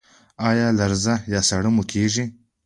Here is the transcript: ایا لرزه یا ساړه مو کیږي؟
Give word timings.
ایا 0.49 0.67
لرزه 0.79 1.15
یا 1.33 1.39
ساړه 1.49 1.69
مو 1.75 1.83
کیږي؟ 1.91 2.25